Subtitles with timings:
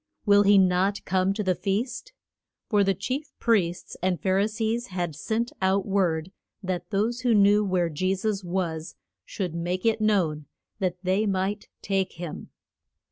[0.25, 2.11] will he not come to the feast?
[2.67, 6.31] For the chief priests and Phar i sees had sent out word
[6.63, 8.95] that those who knew where Je sus was
[9.25, 10.47] should make it known,
[10.79, 12.49] that they might take him.